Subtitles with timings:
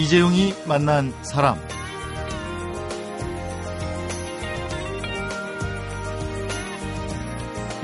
[0.00, 1.60] 이재용이 만난 사람.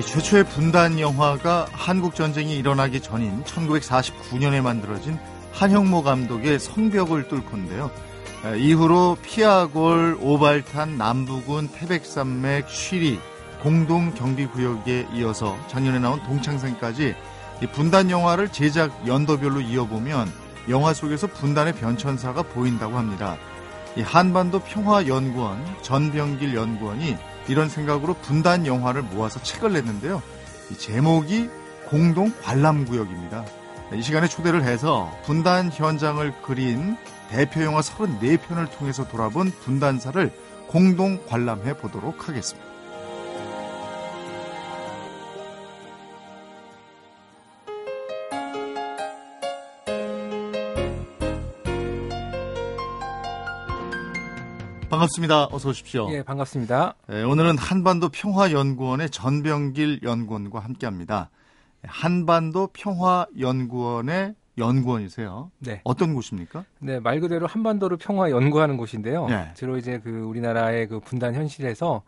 [0.01, 5.19] 최초의 분단 영화가 한국 전쟁이 일어나기 전인 1949년에 만들어진
[5.53, 7.91] 한형모 감독의 성벽을 뚫고인데요.
[8.57, 13.21] 이후로 피아골, 오발탄, 남부군, 태백산맥, 쉬리
[13.63, 17.15] 공동 경비 구역에 이어서 작년에 나온 동창생까지
[17.73, 23.37] 분단 영화를 제작 연도별로 이어보면 영화 속에서 분단의 변천사가 보인다고 합니다.
[24.03, 27.17] 한반도 평화연구원 전병길 연구원이
[27.49, 30.23] 이런 생각으로 분단 영화를 모아서 책을 냈는데요.
[30.77, 31.49] 제목이
[31.87, 33.45] 공동 관람구역입니다.
[33.95, 36.97] 이 시간에 초대를 해서 분단 현장을 그린
[37.31, 40.33] 대표 영화 34편을 통해서 돌아본 분단사를
[40.67, 42.66] 공동 관람해 보도록 하겠습니다.
[54.97, 55.49] 반갑습니다.
[55.53, 56.11] 어서 오십시오.
[56.13, 56.95] 예, 반갑습니다.
[57.09, 61.31] 네, 오늘은 한반도 평화연구원의 전병길 연구원과 함께합니다.
[61.85, 65.51] 한반도 평화연구원의 연구원이세요.
[65.59, 65.83] 네.
[65.85, 66.65] 어떤 곳입니까?
[66.79, 69.27] 네, 말 그대로 한반도를 평화 연구하는 곳인데요.
[69.27, 69.53] 네.
[69.55, 72.03] 주로 이제 그 우리나라의 그 분단 현실에서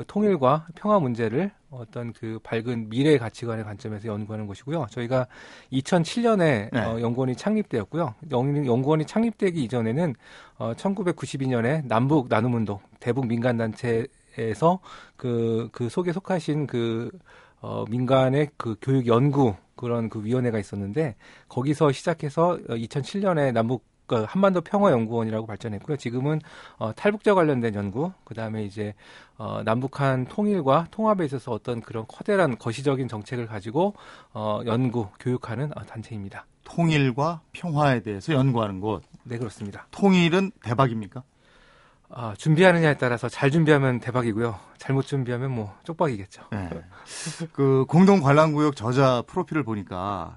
[0.00, 4.86] 그 통일과 평화 문제를 어떤 그 밝은 미래 가치관의 관점에서 연구하는 곳이고요.
[4.88, 5.26] 저희가
[5.72, 6.80] 2007년에 네.
[6.80, 8.14] 어, 연구원이 창립되었고요.
[8.30, 10.14] 연, 연구원이 창립되기 이전에는
[10.56, 14.80] 어, 1992년에 남북 나눔 운동 대북 민간 단체에서
[15.18, 17.10] 그, 그 속에 속하신 그
[17.60, 21.14] 어, 민간의 그 교육 연구 그런 그 위원회가 있었는데
[21.48, 25.96] 거기서 시작해서 2007년에 남북 그 한반도 평화 연구원이라고 발전했고요.
[25.96, 26.40] 지금은
[26.78, 28.92] 어, 탈북자 관련된 연구, 그 다음에 이제
[29.38, 33.94] 어, 남북한 통일과 통합에 있어서 어떤 그런 커다란 거시적인 정책을 가지고
[34.32, 36.44] 어, 연구, 교육하는 어, 단체입니다.
[36.64, 39.04] 통일과 평화에 대해서 연구하는 곳.
[39.22, 39.86] 네, 그렇습니다.
[39.92, 41.22] 통일은 대박입니까?
[42.08, 44.58] 아, 준비하느냐에 따라서 잘 준비하면 대박이고요.
[44.78, 46.42] 잘못 준비하면 뭐 쪽박이겠죠.
[46.50, 46.68] 네.
[47.52, 50.36] 그 공동 관람구역 저자 프로필을 보니까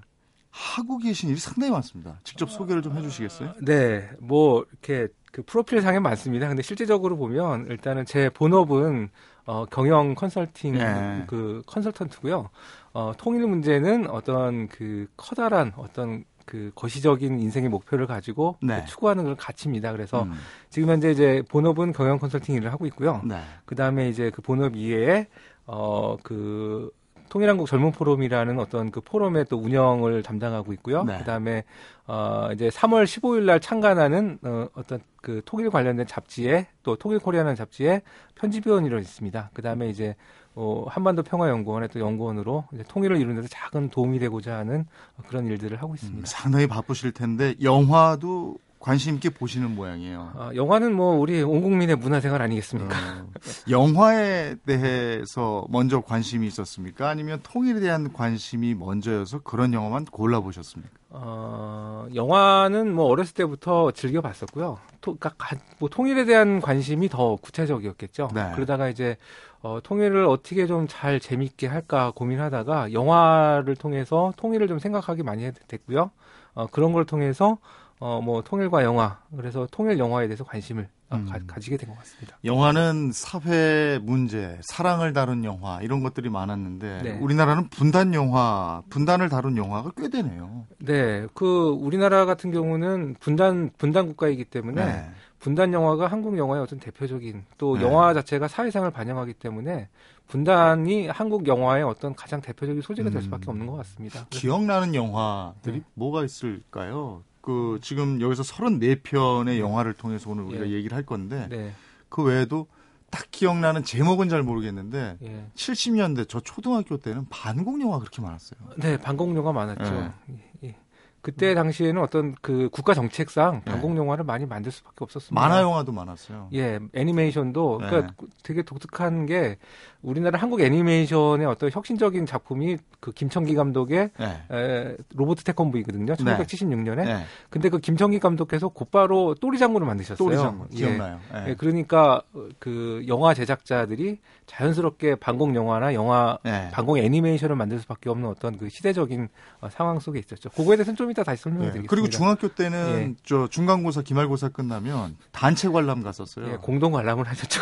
[0.55, 2.19] 하고 계신 일이 상당히 많습니다.
[2.23, 3.53] 직접 소개를 좀 해주시겠어요?
[3.63, 6.47] 네, 뭐 이렇게 그 프로필 상에 많습니다.
[6.47, 9.09] 근데 실제적으로 보면 일단은 제 본업은
[9.47, 11.23] 어, 경영 컨설팅 네.
[11.25, 12.51] 그 컨설턴트고요.
[12.93, 18.81] 어, 통일 문제는 어떤 그 커다란 어떤 그 거시적인 인생의 목표를 가지고 네.
[18.81, 19.91] 그 추구하는 그런 가치입니다.
[19.91, 20.33] 그래서 음.
[20.69, 23.23] 지금 현재 이제 본업은 경영 컨설팅 일을 하고 있고요.
[23.25, 23.41] 네.
[23.65, 25.27] 그 다음에 이제 그 본업 이외에
[25.65, 26.91] 어그
[27.29, 31.03] 통일한국 젊은 포럼이라는 어떤 그 포럼의 또 운영을 담당하고 있고요.
[31.03, 31.17] 네.
[31.19, 31.63] 그다음에
[32.07, 37.55] 어 이제 3월 15일 날 창간하는 어 어떤 그 통일 관련된 잡지에 또 통일 코리아라는
[37.55, 38.01] 잡지에
[38.35, 39.51] 편집위원으로 있습니다.
[39.53, 40.15] 그다음에 이제
[40.55, 44.85] 어, 한반도 평화 연구원의 또 연구원으로 이제 통일을 이루는 데서 작은 도움이 되고자 하는
[45.27, 46.19] 그런 일들을 하고 있습니다.
[46.19, 50.31] 음, 상당히 바쁘실 텐데 영화도 관심 있게 보시는 모양이에요.
[50.37, 52.97] 아, 영화는 뭐 우리 온 국민의 문화생활 아니겠습니까?
[52.97, 53.27] 어,
[53.69, 57.07] 영화에 대해서 먼저 관심이 있었습니까?
[57.07, 60.91] 아니면 통일에 대한 관심이 먼저여서 그런 영화만 골라 보셨습니까?
[61.11, 64.79] 어, 영화는 뭐 어렸을 때부터 즐겨 봤었고요.
[64.99, 68.31] 토, 그러니까 뭐 통일에 대한 관심이 더 구체적이었겠죠.
[68.33, 68.51] 네.
[68.53, 69.15] 그러다가 이제
[69.61, 76.11] 어, 통일을 어떻게 좀 잘 재밌게 할까 고민하다가 영화를 통해서 통일을 좀 생각하기 많이 됐고요.
[76.53, 77.59] 어, 그런 걸 통해서
[78.03, 81.25] 어, 뭐 통일과 영화 그래서 통일 영화에 대해서 관심을 어, 음.
[81.47, 82.37] 가, 지게 된 것 같습니다.
[82.43, 87.11] 영화는 사회 문제, 사랑을 다룬 영화 이런 것들이 많았는데 네.
[87.19, 90.65] 우리나라는 분단 영화, 분단을 다룬 영화가 꽤 되네요.
[90.79, 95.09] 네, 그 우리나라 같은 경우는 분단 분단 국가이기 때문에 네.
[95.39, 97.83] 분단 영화가 한국 영화의 어떤 대표적인 또 네.
[97.83, 99.87] 영화 자체가 사회상을 반영하기 때문에
[100.27, 103.21] 분단이 한국 영화의 어떤 가장 대표적인 소재가 될 음.
[103.21, 104.25] 수밖에 없는 것 같습니다.
[104.29, 105.83] 기억나는 영화들이 네.
[105.93, 107.23] 뭐가 있을까요?
[107.43, 110.71] 그 지금 여기서 34편의 영화를 통해서 오늘 우리가 예.
[110.71, 111.73] 얘기를 할 건데 네.
[112.07, 112.67] 그 외에도
[113.11, 115.45] 딱 기억나는 제목은 잘 모르겠는데 예.
[115.53, 118.59] 70년대 저 초등학교 때는 반공 영화 그렇게 많았어요.
[118.77, 120.13] 네, 반공 영화 많았죠.
[120.29, 120.43] 예.
[120.63, 120.75] 예.
[121.19, 123.71] 그때 당시에는 어떤 그 국가 정책상 네.
[123.71, 125.39] 방공 영화를 많이 만들 수밖에 없었습니다.
[125.39, 126.49] 만화 영화도 많았어요.
[126.53, 128.27] 예, 애니메이션도 그러니까 네.
[128.43, 129.57] 되게 독특한 게
[130.03, 134.41] 우리나라 한국 애니메이션의 어떤 혁신적인 작품이 그 김청기 감독의 네.
[134.51, 136.13] 에, 로보트 태권브이거든요.
[136.13, 137.05] 1976년에.
[137.05, 137.23] 네.
[137.49, 140.17] 근데 그 김청기 감독께서 곧바로 또리 장군을 만드셨어요.
[140.17, 141.19] 또리 장군 기억나요.
[141.33, 141.49] 예.
[141.49, 142.21] 예, 그러니까
[142.59, 146.69] 그 영화 제작자들이 자연스럽게 방공 영화나 영화 네.
[146.71, 149.29] 방공 애니메이션을 만들 수밖에 없는 어떤 그 시대적인
[149.61, 150.49] 어, 상황 속에 있었죠.
[150.49, 151.89] 그거에 대해서는 좀 이따 다시 설명드리겠습니다.
[151.89, 153.21] 그리고 중학교 때는 예.
[153.25, 156.51] 저 중간고사, 기말고사 끝나면 단체 관람 갔었어요.
[156.51, 157.61] 예, 공동 관람을 하셨죠.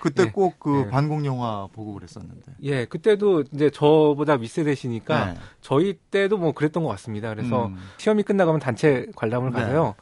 [0.00, 1.29] 그때 꼭 그 반공 영화
[1.72, 2.52] 보고 그랬었는데.
[2.62, 5.34] 예, 그때도 이제 저보다 윗세대시니까 네.
[5.60, 7.28] 저희 때도 뭐 그랬던 것 같습니다.
[7.34, 7.76] 그래서 음.
[7.98, 9.94] 시험이 끝나가면 단체 관람을 가서요.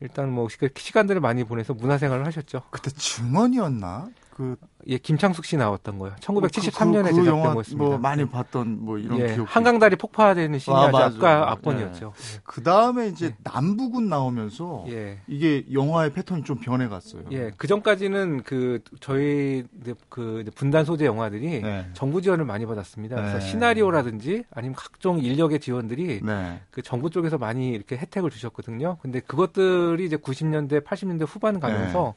[0.00, 2.62] 일단 뭐 시간들을 많이 보내서 문화생활을 하셨죠.
[2.70, 4.08] 그때 증언이었나?
[4.36, 4.54] 그
[4.86, 6.14] 예, 김창숙 씨 나왔던 거예요.
[6.16, 7.84] 1973년에 그, 그, 그 제작된 거였습니다.
[7.84, 8.30] 뭐 많이 네.
[8.30, 9.56] 봤던 뭐 이런 예, 기억.
[9.56, 12.12] 한강다리 폭파되는 신이 아, 아주 아까 악번이었죠.
[12.14, 12.40] 예.
[12.44, 13.36] 그 다음에 이제 예.
[13.42, 15.20] 남북은 나오면서 예.
[15.26, 17.22] 이게 영화의 패턴이 좀 변해갔어요.
[17.32, 19.64] 예, 그 전까지는 그 저희
[20.10, 21.88] 그 분단 소재 영화들이 네.
[21.94, 23.16] 정부 지원을 많이 받았습니다.
[23.16, 23.40] 그래서 네.
[23.40, 26.60] 시나리오라든지 아니면 각종 인력의 지원들이 네.
[26.70, 28.98] 그 정부 쪽에서 많이 이렇게 혜택을 주셨거든요.
[29.00, 32.14] 근데 그것들이 이제 90년대, 80년대 후반 가면서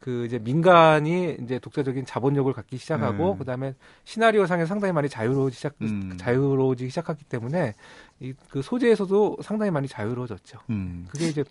[0.00, 3.38] 그 이제 민간이 이제 독자적인 자본력을 갖기 시작하고 음.
[3.38, 6.16] 그다음에 시나리오 상에 상당히 많이 자유로워지 시작 음.
[6.18, 7.74] 자유로워지기 시작했기 때문에
[8.20, 10.58] 이 그 소재에서도 상당히 많이 자유로워졌죠.
[10.70, 11.06] 음.
[11.10, 11.44] 그게 이제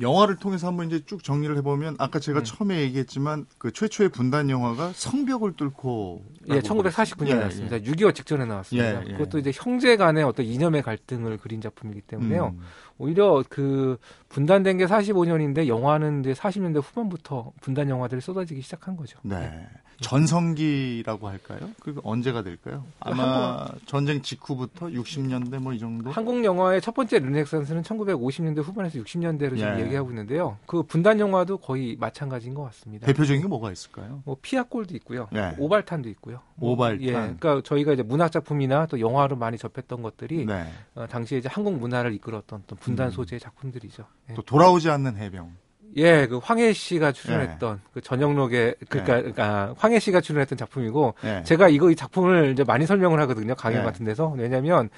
[0.00, 2.44] 영화를 통해서 한번 이제 쭉 정리를 해보면 아까 제가 음.
[2.44, 7.76] 처음에 얘기했지만 그 최초의 분단 영화가 성벽을 뚫고 예 1949년에 나왔습니다.
[7.76, 7.90] 예, 예.
[7.90, 9.04] 6.25 직전에 나왔습니다.
[9.04, 12.54] 예, 예, 그것도 이제 형제 간의 어떤 이념의 갈등을 그린 작품이기 때문에요.
[12.56, 12.60] 음.
[12.98, 13.98] 오히려 그
[14.28, 19.18] 분단된 게 45년인데 영화는 이제 40년대 후반부터 분단 영화들이 쏟아지기 시작한 거죠.
[19.22, 19.38] 네.
[19.40, 19.68] 네.
[20.00, 21.70] 전성기라고 할까요?
[21.80, 22.84] 그 언제가 될까요?
[23.00, 23.86] 아마 한국...
[23.86, 26.10] 전쟁 직후부터 60년대 뭐 이 정도.
[26.10, 29.84] 한국 영화의 첫 번째 르네상스는 1950년대 후반에서 60년대로 지금 예.
[29.84, 30.58] 얘기하고 있는데요.
[30.66, 33.06] 그 분단 영화도 거의 마찬가지인 것 같습니다.
[33.06, 34.22] 대표적인 게 뭐가 있을까요?
[34.24, 35.28] 뭐 피아골도 있고요.
[35.34, 35.54] 예.
[35.58, 36.40] 오발탄도 있고요.
[36.62, 37.02] 뭐, 오발탄.
[37.02, 37.12] 예.
[37.12, 40.66] 그러니까 저희가 이제 문학 작품이나 또 영화로 많이 접했던 것들이 네.
[40.94, 43.10] 어, 당시에 이제 한국 문화를 이끌었던 또 분단 음.
[43.10, 44.04] 소재의 작품들이죠.
[44.30, 44.34] 예.
[44.34, 45.61] 또 돌아오지 않는 해병.
[45.96, 47.90] 예, 그 황해 씨가 출연했던 네.
[47.92, 49.20] 그 저녁록에 그러니까, 네.
[49.20, 51.42] 그러니까 황해 씨가 출연했던 작품이고 네.
[51.44, 54.88] 제가 이거 이 작품을 이제 많이 설명을 하거든요 강연 같은 데서 왜냐하면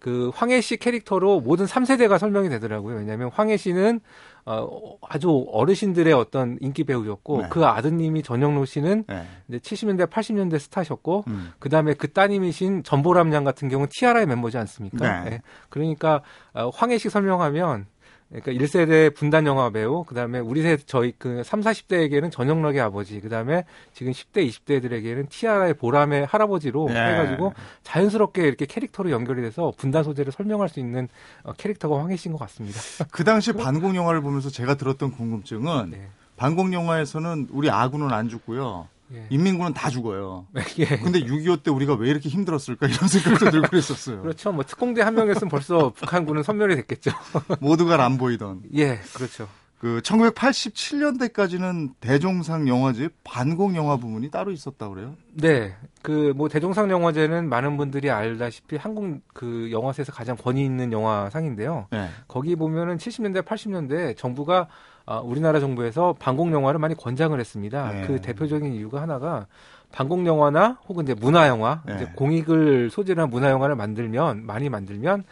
[0.00, 2.96] 그 황해 씨 캐릭터로 모든 3세대가 설명이 되더라고요.
[2.96, 4.00] 왜냐하면 황해 씨는
[4.46, 7.48] 어, 아주 어르신들의 어떤 인기 배우였고 네.
[7.50, 9.26] 그 아드님이 전영록 씨는 네.
[9.48, 11.52] 이제 70년대 80년대 스타셨고 음.
[11.58, 15.22] 그다음에 그 따님이신 전보람 양 같은 경우는 티아라의 멤버지 않습니까?
[15.22, 15.30] 네.
[15.30, 15.42] 네.
[15.68, 16.22] 그러니까
[16.54, 17.86] 어, 황해 씨 설명하면
[18.30, 23.20] 그러니까 1세대 분단 영화 배우, 그 다음에 우리 세 저희 그 3, 40대에게는 전영락의 아버지,
[23.20, 26.94] 그 다음에 지금 10대, 20대들에게는 티아라의 보람의 할아버지로 네.
[26.94, 31.08] 해 가지고 자연스럽게 이렇게 캐릭터로 연결이 돼서 분단 소재를 설명할 수 있는
[31.42, 32.78] 어, 캐릭터가 황해신 것 같습니다.
[33.10, 36.08] 그 당시 반공 영화를 보면서 제가 들었던 궁금증은 네.
[36.36, 38.86] 반공 영화에서는 우리 아군은 안 죽고요.
[39.14, 39.26] 예.
[39.30, 40.46] 인민군은 다 죽어요.
[40.78, 40.84] 예.
[40.98, 44.22] 근데 6.25 때 우리가 왜 이렇게 힘들었을까 이런 생각도 들고 그랬었어요.
[44.22, 44.52] 그렇죠.
[44.52, 47.10] 뭐 특공대 한 명이었으면 벌써 북한군은 선멸이 됐겠죠.
[47.60, 48.62] 모두가 안 보이던.
[48.74, 49.48] 예, 그렇죠.
[49.80, 55.16] 그 1987년대까지는 대종상 영화제 반공 영화 부문이 따로 있었다 그래요?
[55.32, 55.74] 네.
[56.02, 61.86] 그 뭐 대종상 영화제는 많은 분들이 알다시피 한국 그 영화사에서 가장 권위 있는 영화상인데요.
[61.90, 62.08] 네.
[62.28, 64.68] 거기 보면은 70년대 80년대 정부가
[65.10, 67.90] 아, 우리나라 정부에서 방공 영화를 많이 권장을 했습니다.
[67.90, 68.06] 네.
[68.06, 69.48] 그 대표적인 이유가 하나가
[69.90, 71.96] 방공 영화나 혹은 이제 문화 영화, 네.
[71.96, 75.24] 이제 공익을 소재로 한 문화 영화를 만들면 많이 만들면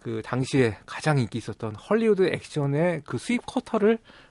[0.00, 3.44] 그 당시에 가장 인기 있었던 헐리우드 액션의 그 수입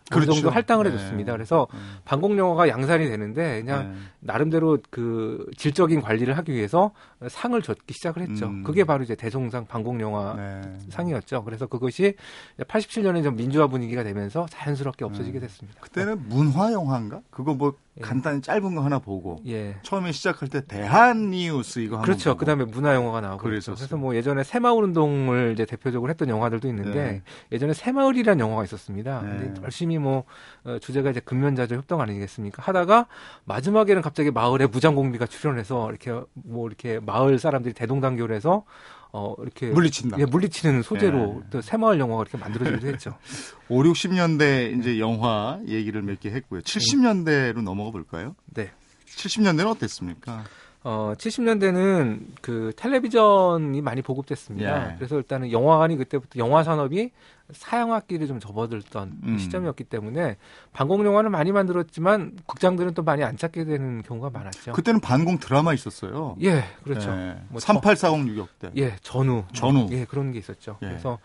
[0.09, 0.31] 그렇죠.
[0.31, 0.91] 어느 정도 할당을 네.
[0.91, 1.33] 해줬습니다.
[1.33, 1.97] 그래서 음.
[2.05, 3.97] 방공 영화가 양산이 되는데 그냥 네.
[4.21, 6.91] 나름대로 그 질적인 관리를 하기 위해서
[7.27, 8.47] 상을 줬기 시작을 했죠.
[8.47, 8.63] 음.
[8.63, 10.61] 그게 바로 이제 대종상 방공 영화 네.
[10.89, 11.43] 상이었죠.
[11.43, 12.13] 그래서 그것이
[12.59, 15.47] 87년에 좀 민주화 분위기가 되면서 자연스럽게 없어지게 네.
[15.47, 15.79] 됐습니다.
[15.81, 17.21] 그때는 문화 영화인가?
[17.31, 18.01] 그거 뭐 예.
[18.01, 19.75] 간단히 짧은 거 하나 보고 예.
[19.81, 22.37] 처음에 시작할 때 대한 뉴스 이거 그렇죠.
[22.37, 23.75] 그다음에 문화 영화가 나오고 그랬었어.
[23.75, 27.21] 그래서 뭐 예전에 새마을 운동을 이제 대표적으로 했던 영화들도 있는데 네.
[27.51, 29.21] 예전에 새마을이라는 영화가 있었습니다.
[29.21, 29.29] 네.
[29.29, 30.23] 근데 열심히 뭐
[30.63, 32.61] 어, 주제가 이제 근면자조 협동 아니겠습니까?
[32.61, 33.07] 하다가
[33.45, 38.63] 마지막에는 갑자기 마을에 무장공비가 출연해서 이렇게 뭐 이렇게 마을 사람들이 대동단결 해서
[39.11, 40.19] 어, 이렇게 물리친다.
[40.19, 41.49] 예, 물리치는 소재로 예.
[41.49, 43.17] 또 새마을 영화가 이렇게 만들어지기도 했죠.
[43.69, 46.59] 5, 60년대 이제 영화 얘기를 몇 개 했고요.
[46.61, 48.35] 70년대로 넘어가 볼까요?
[48.53, 48.69] 네.
[49.07, 50.43] 70년대는 어땠습니까?
[50.83, 54.91] 어, 70년대는 그 텔레비전이 많이 보급됐습니다.
[54.91, 54.95] 예.
[54.97, 57.11] 그래서 일단은 영화관이 그때부터 영화 산업이
[57.51, 59.37] 사양악기를 좀 접어들던 음.
[59.37, 60.37] 시점이었기 때문에
[60.73, 64.73] 반공 영화는 많이 만들었지만 극장들은 또 많이 안 찾게 되는 경우가 많았죠.
[64.73, 66.35] 그때는 반공 드라마 있었어요.
[66.41, 67.09] 예, 그렇죠.
[67.11, 67.37] 예.
[67.49, 68.71] 뭐 3840 유격대.
[68.77, 69.45] 예, 전후.
[69.53, 69.87] 전후.
[69.91, 70.77] 예, 그런 게 있었죠.
[70.81, 70.87] 예.
[70.87, 71.19] 그래서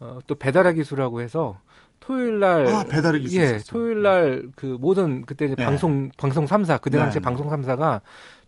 [0.00, 1.58] 어, 또 배달의 기수라고 해서
[2.00, 3.36] 토요일 날 아, 배달의 기수.
[3.36, 5.64] 예, 토요일 날그 모든 그때 이제 네.
[5.64, 7.24] 방송 방송 3사 그때 당시에 네.
[7.24, 8.00] 방송 3사가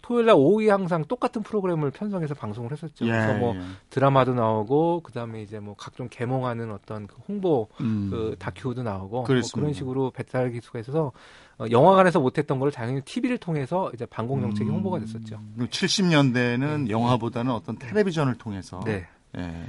[0.08, 3.04] 토요일 날 오후에 항상 똑같은 프로그램을 편성해서 방송을 했었죠.
[3.04, 3.60] 예, 그래서 뭐 예.
[3.90, 8.08] 드라마도 나오고 그다음에 이제 뭐 각종 개몽하는 어떤 그 홍보 음.
[8.10, 11.12] 그 다큐도 나오고 뭐 그런 식으로 배달 기수가 있어서
[11.58, 14.76] 어, 영화관에서 못했던 걸 당연히 TV를 통해서 이제 방공 정책이 음.
[14.76, 15.42] 홍보가 됐었죠.
[15.58, 16.90] 70년대는 네.
[16.90, 19.06] 영화보다는 어떤 텔레비전을 통해서 네.
[19.36, 19.66] 예.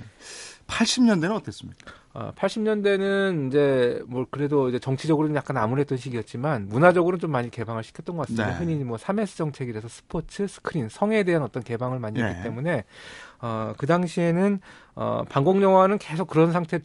[0.68, 1.92] 80년대는 어땠습니까?
[2.20, 8.18] 어, 80년대는 이제 뭐 그래도 이제 정치적으로는 약간 암울했던 시기였지만 문화적으로는 좀 많이 개방을 시켰던
[8.18, 8.50] 것 같습니다.
[8.50, 8.56] 네.
[8.58, 12.44] 흔히 뭐 3S 정책이라서 스포츠, 스크린, 성에 대한 어떤 개방을 많이 했기 네.
[12.44, 12.84] 때문에
[13.40, 14.60] 어, 그 당시에는
[14.96, 16.82] 어, 방공 영화는 계속 그런 상태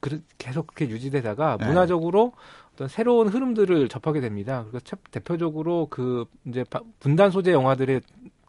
[0.00, 1.66] 그, 계속 그렇게 유지되다가 네.
[1.66, 2.32] 문화적으로
[2.74, 4.64] 어떤 새로운 흐름들을 접하게 됩니다.
[4.68, 6.64] 그래서 대표적으로 그 이제
[6.98, 8.00] 분단 소재 영화들의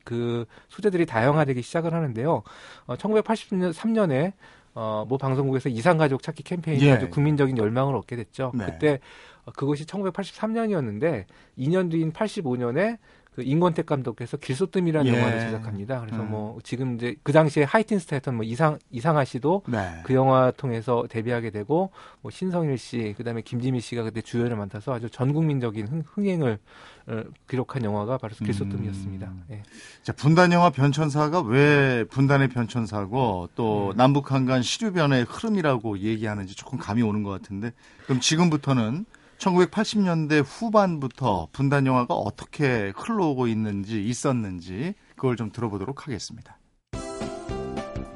[0.04, 2.42] 그 소재들이 다양화되기 시작을 하는데요.
[2.88, 4.34] 어, 1983년에
[4.76, 6.92] 어, 모 방송국에서 이상가족 찾기 캠페인이 예.
[6.94, 8.52] 아주 국민적인 열망을 얻게 됐죠.
[8.56, 8.66] 네.
[8.66, 9.00] 그때
[9.46, 11.26] 어, 그것이 1983년이었는데
[11.58, 12.98] 2년 뒤인 85년에
[13.36, 15.18] 그 인권택 감독께서 길소뜸이라는 예.
[15.18, 16.02] 영화를 제작합니다.
[16.02, 16.30] 그래서 음.
[16.30, 20.02] 뭐 지금 이제 그 당시에 하이틴 스타였던 뭐 이상 이상하 씨도 네.
[20.04, 25.10] 그 영화 통해서 데뷔하게 되고 뭐 신성일 씨 그다음에 김지미 씨가 그때 주연을 맡아서 아주
[25.10, 26.60] 전 국민적인 흥, 흥행을
[27.08, 29.28] 어, 기록한 영화가 바로 길소뜸이었습니다.
[29.28, 29.44] 음.
[29.50, 29.64] 예.
[30.04, 33.98] 자 분단 영화 변천사가 왜 분단의 변천사고 또 음.
[33.98, 37.74] 남북 한간 시류변의 흐름이라고 얘기하는지 조금 감이 오는 것 같은데
[38.06, 39.06] 그럼 지금부터는
[39.44, 46.58] 1980년대 후반부터 분단 영화가 어떻게 흘러오고 있는지 있었는지 그걸 좀 들어보도록 하겠습니다.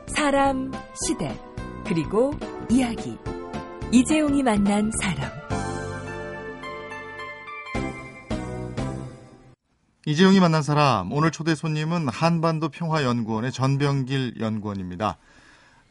[0.07, 0.71] 사람,
[1.05, 1.37] 시대,
[1.85, 2.31] 그리고
[2.69, 3.17] 이야기.
[3.91, 5.31] 이재용이 만난 사람.
[10.05, 11.11] 이재용이 만난 사람.
[11.11, 15.17] 오늘 초대 손님은 한반도 평화연구원의 전병길 연구원입니다.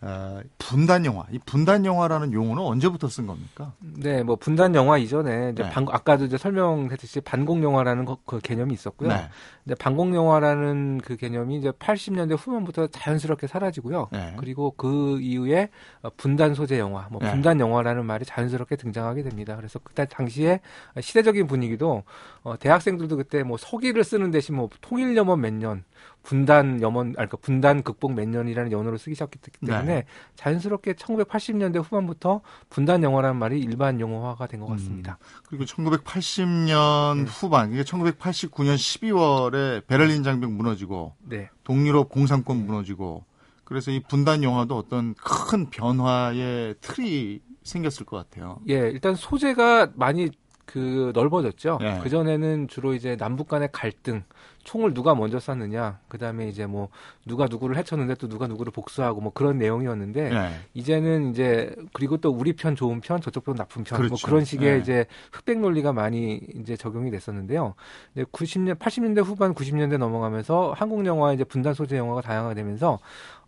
[0.06, 1.24] 어, 분단 영화.
[1.32, 3.72] 이 분단 영화라는 용어는 언제부터 쓴 겁니까?
[3.80, 5.70] 네, 뭐 분단 영화 이전에 이제 네.
[5.70, 9.08] 반, 아까도 이제 설명했듯이 반공 영화라는 거, 그 개념이 있었고요.
[9.08, 9.28] 네.
[9.64, 14.08] 이제 반공 영화라는 그 개념이 이제 80년대 후반부터 자연스럽게 사라지고요.
[14.12, 14.34] 네.
[14.36, 15.70] 그리고 그 이후에
[16.16, 17.30] 분단 소재 영화, 뭐 네.
[17.32, 19.56] 분단 영화라는 말이 자연스럽게 등장하게 됩니다.
[19.56, 20.60] 그래서 그때 당시에
[21.00, 22.04] 시대적인 분위기도
[22.44, 25.82] 어, 대학생들도 그때 뭐 서기를 쓰는 대신 뭐 통일 염원 몇 년,
[26.26, 30.04] 분단 염원, 아니, 그 분단 극복 몇 년이라는 연어를 쓰기 시작했기 때문에 네.
[30.34, 35.18] 자연스럽게 1980년대 후반부터 분단 영화라는 말이 일반 용어화가 된 것 같습니다.
[35.20, 37.30] 음, 그리고 1980년 네.
[37.30, 41.48] 후반, 이게 1989년 12월에 베를린 장벽 무너지고 네.
[41.62, 43.24] 동유럽 공산권 무너지고
[43.64, 48.58] 그래서 이 분단 영화도 어떤 큰 변화의 틀이 생겼을 것 같아요.
[48.68, 50.30] 예, 일단 소재가 많이
[50.64, 51.78] 그 넓어졌죠.
[51.82, 52.00] 예.
[52.02, 54.24] 그 전에는 주로 이제 남북 간의 갈등,
[54.66, 56.88] 총을 누가 먼저 쐈느냐, 그 다음에 이제 뭐
[57.24, 60.50] 누가 누구를 해쳤는데 또 누가 누구를 복수하고 뭐 그런 내용이었는데 예.
[60.74, 64.26] 이제는 이제 그리고 또 우리 편 좋은 편, 저쪽 편 나쁜 편, 뭐 그렇죠.
[64.26, 64.78] 뭐 그런 식의 예.
[64.78, 67.74] 이제 흑백 논리가 많이 이제 적용이 됐었는데요.
[68.12, 72.98] 이제 90년, 80년대 후반, 90년대 넘어가면서 한국 영화 이제 분단 소재 영화가 다양화되면서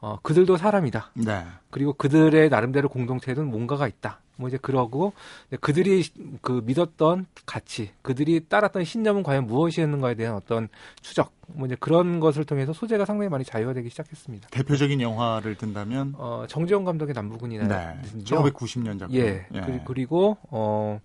[0.01, 1.11] 어 그들도 사람이다.
[1.15, 1.45] 네.
[1.71, 4.21] 그리고 그들의 나름대로 공동체에는 뭔가가 있다.
[4.37, 5.13] 뭐 이제 그러고
[5.61, 6.05] 그들이
[6.43, 10.69] 그 믿었던 가치, 그들이 따랐던 신념은 과연 무엇이었는가에 대한 어떤
[11.01, 14.49] 추적, 뭐 이제 그런 것을 통해서 소재가 상당히 많이 자유화되기 시작했습니다.
[14.51, 18.01] 대표적인 영화를 든다면 어 정지영 감독의 남부군이나 네.
[18.23, 19.17] 1990년 작품.
[19.17, 19.47] 예.
[19.53, 19.83] 예.
[19.85, 21.01] 그리고 어 어,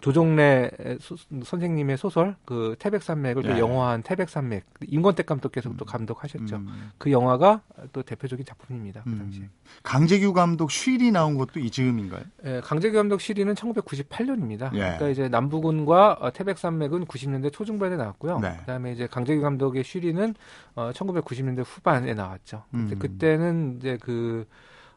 [0.00, 0.70] 조종래
[1.00, 3.58] 소, 선생님의 소설 그 태백산맥을 또 네.
[3.58, 5.86] 영화한 태백산맥 임권택 감독께서 또 음.
[5.86, 6.56] 감독하셨죠.
[6.56, 6.90] 음.
[6.98, 9.02] 그 영화가 또 대표적인 작품입니다.
[9.04, 9.18] 그 음.
[9.18, 9.44] 당시에.
[9.44, 9.50] 음.
[9.82, 12.22] 강재규 감독 쉬리 나온 것도 이 즈음인가요?
[12.44, 14.74] 예, 강재규 감독 쉬리는 1998년입니다.
[14.74, 14.78] 예.
[14.78, 18.40] 그러니까 이제 남부군과 어, 태백산맥은 90년대 초중반에 나왔고요.
[18.40, 18.56] 네.
[18.58, 20.34] 그다음에 이제 강재규 감독의 쉬리는
[20.74, 22.64] 어, 1990년대 후반에 나왔죠.
[22.74, 22.94] 음.
[22.98, 24.46] 그때는 이제 그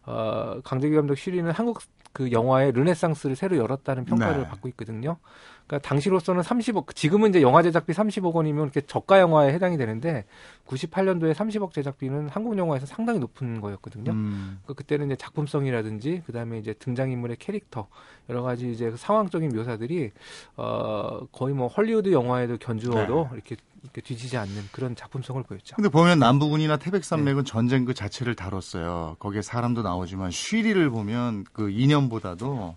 [0.05, 1.81] 어, 강재규 감독 쉬리는 한국
[2.13, 4.47] 그 영화의 르네상스를 새로 열었다는 평가를 네.
[4.47, 5.17] 받고 있거든요.
[5.65, 10.25] 그러니까 당시로서는 30억, 지금은 이제 영화 제작비 30억 원이면 이렇게 저가 영화에 해당이 되는데
[10.67, 14.11] 98년도에 30억 제작비는 한국 영화에서 상당히 높은 거였거든요.
[14.11, 14.59] 음.
[14.61, 17.87] 그러니까 그때는 이제 작품성이라든지 그다음에 이제 등장인물의 캐릭터
[18.29, 20.11] 여러 가지 이제 그 상황적인 묘사들이
[20.57, 23.29] 어 거의 뭐 헐리우드 영화에도 견주어도 네.
[23.33, 25.75] 이렇게 이렇게 뒤지지 않는 그런 작품성을 보였죠.
[25.75, 27.49] 근데 보면 남부군이나 태백산맥은 네.
[27.49, 29.17] 전쟁 그 자체를 다뤘어요.
[29.19, 32.75] 거기에 사람도 나오지만 쉬리를 보면 그 이념보다도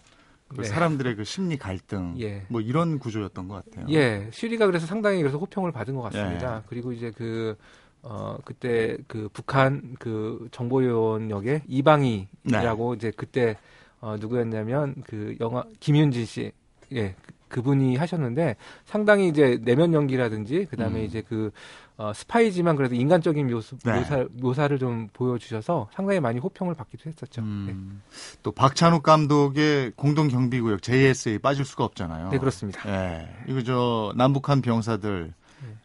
[0.49, 0.65] 그 네.
[0.65, 2.45] 사람들의 그 심리 갈등 예.
[2.49, 3.87] 뭐 이런 구조였던 것 같아요.
[3.91, 6.59] 예, 쉬리가 그래서 상당히 그래서 호평을 받은 것 같습니다.
[6.59, 6.63] 예.
[6.69, 7.57] 그리고 이제 그
[8.03, 12.97] 어, 그때 그 북한 그 정보요원 역의 이방희라고 네.
[12.97, 13.57] 이제 그때
[14.01, 16.53] 어, 누구였냐면 그 영화 김윤진 씨,
[16.93, 17.17] 예,
[17.57, 21.05] 그분이 하셨는데 상당히 이제 내면 연기라든지 그다음에 음.
[21.05, 21.51] 이제 그
[21.97, 23.95] 어, 스파이지만 그래도 인간적인 묘수, 네.
[23.95, 27.41] 묘사, 묘사를 좀 보여주셔서 상당히 많이 호평을 받기도 했었죠.
[27.41, 27.65] 음.
[27.67, 28.37] 네.
[28.43, 32.29] 또 박찬욱 감독의 공동 경비구역 JSA 빠질 수가 없잖아요.
[32.29, 32.83] 네 그렇습니다.
[32.87, 33.29] 예.
[33.49, 35.33] 이거 저 남북한 병사들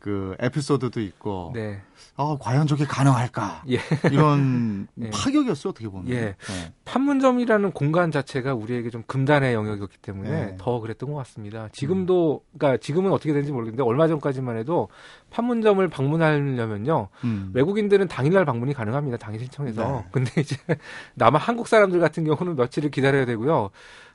[0.02, 1.52] 그 에피소드도 있고.
[1.54, 1.80] 네.
[2.18, 3.64] 아, 과연 저게 가능할까?
[3.70, 3.78] 예.
[4.12, 5.12] 이런 예.
[5.12, 6.10] 파격이었어 어떻게 보면.
[6.12, 6.22] 예.
[6.22, 6.74] 네.
[6.86, 10.56] 판문점이라는 공간 자체가 우리에게 좀 금단의 영역이었기 때문에 네.
[10.60, 11.70] 더 그랬던 것 같습니다.
[11.72, 12.58] 지금도 음.
[12.58, 14.90] 그러니까 지금은 어떻게 되는지 모르겠는데 얼마 전까지만 해도
[15.30, 17.10] 판문점을 방문하려면요.
[17.24, 17.52] 음.
[17.54, 19.18] 외국인들은 당일날 방문이 가능합니다.
[19.18, 19.88] 당일 신청해서.
[19.88, 20.06] 네.
[20.12, 20.58] 근데 이제
[21.14, 23.70] 남아 한국 사람들 같은 경우는 며칠을 기다려야 되고요.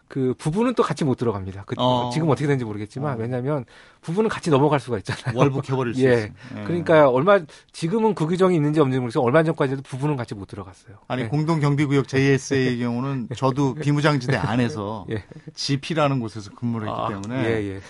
[0.09, 1.65] 그 부부는 또 같이 못 들어갑니다.
[1.67, 2.11] 그, 어.
[2.13, 3.17] 지금 어떻게 되는지 모르겠지만 어.
[3.19, 3.65] 왜냐하면
[4.03, 5.35] 부부는 같이 넘어갈 수가 있잖아요.
[5.39, 6.13] 월북해버릴 수 예.
[6.13, 6.29] 있어요.
[6.59, 6.65] 예.
[6.65, 7.41] 그러니까 얼마
[7.73, 9.25] 지금은 그 규정이 있는지 없는지 모르겠어요.
[9.25, 10.97] 얼마 전까지도 부부는 같이 못 들어갔어요.
[11.09, 11.29] 아니 예.
[11.29, 15.25] 공동경비구역 JSA의 경우는 저도 비무장지대 안에서 예.
[15.55, 17.81] GP라는 곳에서 근무를 했기 아, 때문에 예, 예.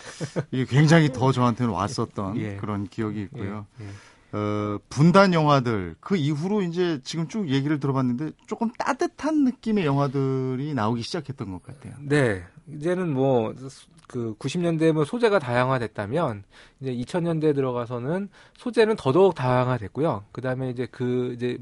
[0.51, 2.57] 이게 굉장히 더 저한테는 왔었던 예.
[2.57, 3.67] 그런 기억이 있고요.
[4.37, 11.01] 어, 분단 영화들 그 이후로 이제 지금 쭉 얘기를 들어봤는데 조금 따뜻한 느낌의 영화들이 나오기
[11.03, 11.95] 시작했던 것 같아요.
[12.01, 13.55] 네, 이제는 뭐
[14.07, 16.45] 그 90년대 뭐 소재가 다양화됐다면
[16.81, 18.29] 이제 2000년대 들어가서는
[18.59, 20.25] 소재는 더더욱 다양화됐고요.
[20.33, 21.59] 그다음에 이제 그 이제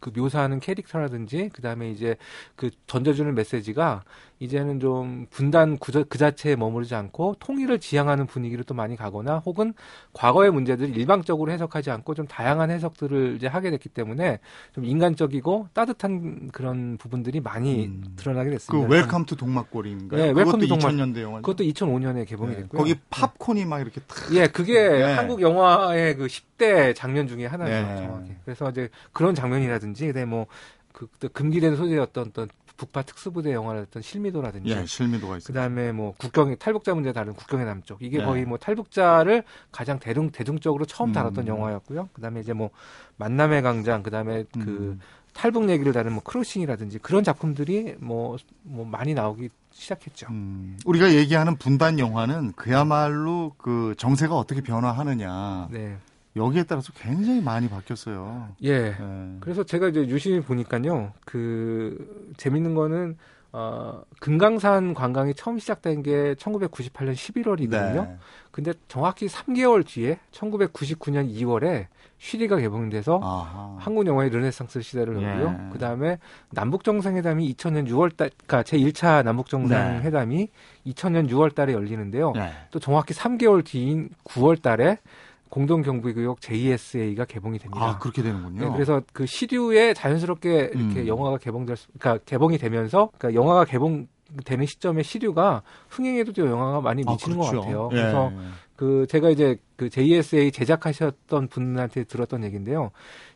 [0.00, 2.16] 그 묘사하는 캐릭터라든지 그다음에 이제
[2.56, 4.04] 그 던져주는 메시지가
[4.40, 9.74] 이제는 좀 분단 그 자체에 머무르지 않고 통일을 지향하는 분위기로 또 많이 가거나 혹은
[10.12, 14.40] 과거의 문제들을 일방적으로 해석하지 않고 좀 다양한 해석들을 이제 하게 됐기 때문에
[14.74, 18.04] 좀 인간적이고 따뜻한 그런 부분들이 많이 음.
[18.16, 18.88] 드러나게 됐습니다.
[18.88, 20.20] 그 웰컴 투 동막골인가요?
[20.20, 21.40] 네, 웰컴 투 동막 2000년대 영화.
[21.40, 22.56] 그것도 2005년에 개봉이 네.
[22.62, 22.78] 됐고요.
[22.78, 24.34] 거기 팝콘이 막 이렇게 탁.
[24.34, 25.14] 예, 그게 네.
[25.14, 28.06] 한국 영화의 그 10대 장면 중에 하나죠, 네.
[28.06, 28.30] 정확히.
[28.44, 30.46] 그래서 이제 그런 장면이라든지, 그다음에 뭐,
[30.92, 35.46] 그, 금기된 소재였던 어떤 북파 특수부대 영화였던 실미도라든지, 예, 실미도가 있어요.
[35.46, 38.24] 그 다음에 뭐 국경의 탈북자 문제 다룬 국경의 남쪽 이게 네.
[38.24, 41.48] 거의 뭐 탈북자를 가장 대중 대중적으로 처음 다뤘던 음.
[41.48, 42.08] 영화였고요.
[42.12, 42.70] 그 다음에 이제 뭐
[43.16, 44.64] 만남의 강장, 그다음에 그 음.
[44.64, 44.98] 그
[45.34, 50.28] 탈북 얘기를 다룬 뭐 크로싱이라든지 그런 작품들이 뭐, 뭐 많이 나오기 시작했죠.
[50.30, 55.68] 음, 우리가 얘기하는 분단 영화는 그야말로 그 정세가 어떻게 변화하느냐.
[55.70, 55.98] 네.
[56.36, 58.48] 여기에 따라서 굉장히 많이 바뀌었어요.
[58.62, 58.90] 예.
[58.90, 59.36] 네.
[59.40, 61.12] 그래서 제가 이제 유심히 보니까요.
[61.24, 63.16] 그 재밌는 거는
[63.52, 68.08] 어, 금강산 관광이 처음 시작된 게 1998년 11월이거든요.
[68.08, 68.16] 네.
[68.50, 71.86] 근데 정확히 3개월 뒤에 1999년 2월에
[72.18, 73.76] 쉬리가 개봉돼서 아하.
[73.78, 75.56] 한국 영화의 르네상스 시대를 열고요.
[75.66, 75.72] 예.
[75.72, 76.18] 그다음에
[76.50, 80.92] 남북 정상회담이 2000년 6월 달 그러니까 제1차 남북 정상회담이 네.
[80.92, 82.32] 2000년 6월 달에 열리는데요.
[82.32, 82.50] 네.
[82.70, 84.98] 또 정확히 3개월 뒤인 9월 달에
[85.50, 87.84] 공동 경비구역 JSA가 개봉이 됩니다.
[87.84, 88.60] 아, 그렇게 되는군요.
[88.64, 91.06] 네, 그래서 그 시류에 자연스럽게 이렇게 음.
[91.06, 94.08] 영화가 개봉될 수, 그러니까 개봉이 되면서 그러니까 영화가 개봉
[94.44, 97.56] 되는 시점에 시류가 흥행에도 좀 영향을 많이 아, 미치는 아, 그렇죠.
[97.56, 97.88] 것 같아요.
[97.92, 97.96] 예.
[97.96, 98.32] 그래서
[98.76, 102.90] 그 제가 이제 그 JSA 제작하셨던 분한테 들었던 얘기인데요.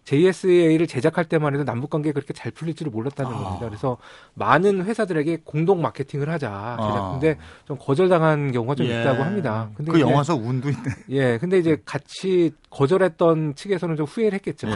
[0.05, 3.35] JSA를 제작할 때만 해도 남북 관계 그렇게 잘 풀릴 줄을 몰랐다는 아.
[3.35, 3.68] 겁니다.
[3.68, 3.98] 그래서
[4.35, 6.51] 많은 회사들에게 공동 마케팅을 하자.
[6.51, 7.11] 아.
[7.12, 9.01] 근데 좀 거절당한 경우가 좀 예.
[9.01, 9.70] 있다고 합니다.
[9.74, 10.83] 근데 그 영화서 운도 있네.
[11.11, 11.38] 예.
[11.38, 14.68] 근데 이제 같이 거절했던 측에서는 좀 후회를 했겠죠.
[14.68, 14.72] 예.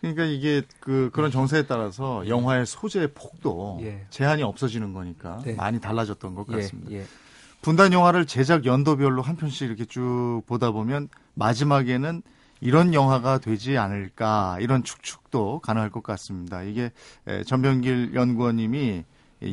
[0.00, 4.06] 그러니까 이게 그 그런 정세에 따라서 영화의 소재의 폭도 예.
[4.10, 5.54] 제한이 없어지는 거니까 네.
[5.54, 7.04] 많이 달라졌던 것 예, 같습니다.
[7.66, 7.68] 예.
[7.68, 12.22] 분단 영화를 제작 연도별로 한 편씩 이렇게 쭉 보다 보면 마지막에는
[12.60, 16.62] 이런 영화가 되지 않을까 이런 추측도 가능할 것 같습니다.
[16.62, 16.92] 이게
[17.44, 19.04] 전병길 연구원님이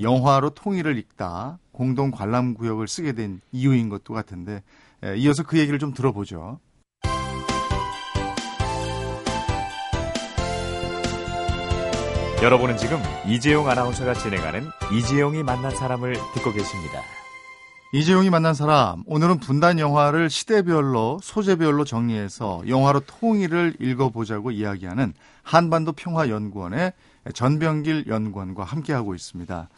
[0.03, 4.61] 영화로 통일을 읽다 공동 관람 구역을 쓰게 된 이유인 것도 같은데
[5.17, 6.59] 이어서 그 얘기를 좀 들어보죠.
[12.43, 17.01] 여러분은 지금 이재용 아나운서가 진행하는 이재용이 만난 사람을 듣고 계십니다.
[17.95, 26.27] 이재용이 만난 사람, 오늘은 분단 영화를 시대별로, 소재별로 정리해서 영화로 통일을 읽어보자고 이야기하는 한반도 평화
[26.27, 26.93] 연구원의
[27.35, 29.69] 전병길 연구원과 함께하고 있습니다.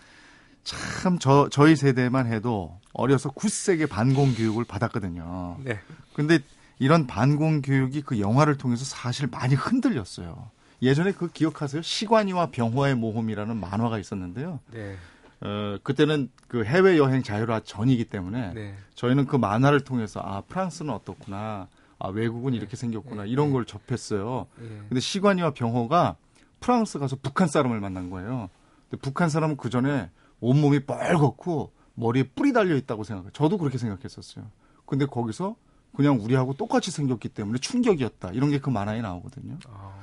[0.63, 5.57] 참, 저, 저희 세대만 해도 어려서 굳세게 반공 교육을 받았거든요.
[5.65, 5.77] 네.
[6.13, 6.39] 근데
[6.79, 10.51] 이런 반공 교육이 그 영화를 통해서 사실 많이 흔들렸어요.
[10.81, 11.81] 예전에 그 기억하세요?
[11.81, 14.61] 시관이와 병화의 모험이라는 만화가 있었는데요.
[14.71, 14.95] 네.
[15.41, 18.75] 어, 그때는 그 해외 여행 자유화 전이기 때문에 네.
[18.95, 21.67] 저희는 그 만화를 통해서 아 프랑스는 어떻구나,
[21.99, 22.57] 아 외국은 네.
[22.57, 23.29] 이렇게 생겼구나 네.
[23.29, 24.47] 이런 걸 접했어요.
[24.59, 24.67] 네.
[24.89, 26.15] 근데 시관이와 병호가
[26.59, 28.49] 프랑스 가서 북한 사람을 만난 거예요.
[28.89, 33.31] 근데 북한 사람은 그 전에 온 몸이 뻘겋고 머리에 뿔이 달려 있다고 생각해요.
[33.33, 34.45] 저도 그렇게 생각했었어요.
[34.85, 35.55] 근데 거기서
[35.95, 38.31] 그냥 우리하고 똑같이 생겼기 때문에 충격이었다.
[38.31, 39.57] 이런 게 그 만화에 나오거든요.
[39.69, 39.93] 아.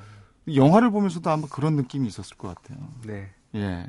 [0.53, 2.87] 영화를 보면서도 아마 그런 느낌이 있었을 것 같아요.
[3.05, 3.31] 네.
[3.55, 3.85] 예.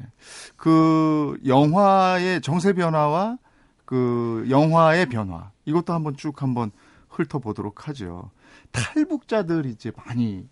[0.57, 3.39] 그 영화의 정세 변화와
[3.85, 6.71] 그 영화의 변화 이것도 한번 쭉 한번
[7.09, 8.31] 훑어보도록 하죠.
[8.73, 10.49] 탈북자들이 이제 많이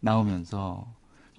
[0.00, 0.86] 나오면서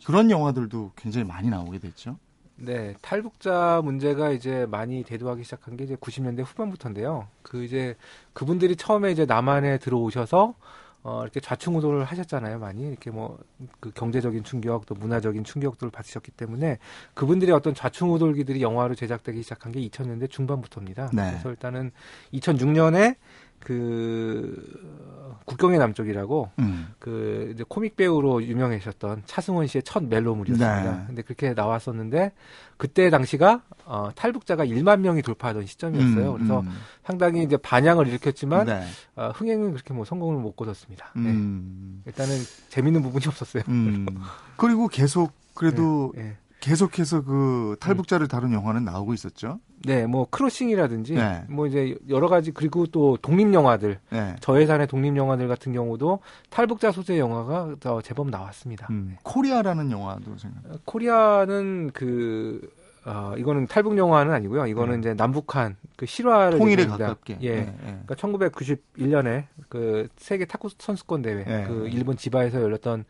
[0.06, 2.18] 그런 영화들도 굉장히 많이 나오게 됐죠.
[2.60, 7.28] 네, 탈북자 문제가 이제 많이 대두하기 시작한 게 이제 90년대 후반부터인데요.
[7.44, 7.96] 그 이제
[8.34, 10.56] 그분들이 처음에 이제 남한에 들어오셔서
[11.04, 12.88] 어, 이렇게 좌충우돌을 하셨잖아요, 많이.
[12.88, 13.40] 이렇게 뭐,
[13.80, 16.80] 그 경제적인 충격, 또 문화적인 충격들을 받으셨기 때문에
[17.14, 21.12] 그분들의 어떤 좌충우돌기들이 영화로 제작되기 시작한 게 2000년대 중반부터입니다.
[21.14, 21.30] 네.
[21.30, 21.92] 그래서 일단은
[22.34, 23.16] 2006년에
[23.60, 24.56] 그
[25.46, 26.88] 국경의 남쪽이라고 음.
[27.00, 30.92] 그 이제 코믹 배우로 유명하셨던 차승원 씨의 첫 멜로물이었습니다.
[30.92, 31.04] 네.
[31.08, 32.34] 근데 그렇게 나왔었는데
[32.76, 36.32] 그때 당시가 어, 탈북자가 1만 명이 돌파하던 시점이었어요.
[36.32, 36.70] 음, 그래서 음.
[37.06, 38.84] 상당히 이제 반향을 일으켰지만 네.
[39.16, 41.12] 어, 흥행은 그렇게 뭐 성공을 못 거뒀습니다.
[41.16, 41.30] 네.
[41.30, 42.04] 음.
[42.06, 42.36] 일단은
[42.70, 43.64] 재밌는 부분이 없었어요.
[43.70, 44.06] 음.
[44.58, 46.38] 그리고 계속 그래도 네, 네.
[46.60, 49.60] 계속해서 그 탈북자를 다룬 영화는 나오고 있었죠.
[49.86, 51.44] 네, 뭐 크로싱이라든지 네.
[51.50, 54.36] 뭐 이제 여러 가지 그리고 또 독립 영화들, 네.
[54.40, 58.88] 저예산의 독립 영화들 같은 경우도 탈북자 소재 영화가 더 제법 나왔습니다.
[58.90, 59.10] 음.
[59.12, 59.18] 네.
[59.24, 60.62] 코리아라는 영화도 생각.
[60.86, 62.60] 코리아는 그
[63.08, 64.68] 어, 이거는 탈북 영화는 아니고요.
[64.68, 65.00] 이거는 네.
[65.00, 67.08] 이제 남북한 그 실화를 통일에 얘기합니다.
[67.08, 67.38] 가깝게.
[67.42, 67.56] 예.
[67.56, 68.00] 네, 네.
[68.06, 71.66] 그러니까 1991년에 그 세계 탁구 선수권 대회 네.
[71.66, 73.06] 그 일본 지바에서 열렸던